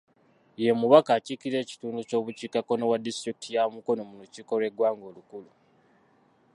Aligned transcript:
Ye 0.63 0.71
mubaka 0.79 1.09
akiikirira 1.17 1.59
ekitundu 1.61 1.99
ky'obukiikakkono 2.09 2.83
bwa 2.85 2.99
disitulikiti 3.05 3.49
ya 3.55 3.63
Mukono 3.73 4.01
mu 4.09 4.15
lukiiko 4.21 4.53
lw'eggwanga 4.59 5.03
olukulu 5.11 5.49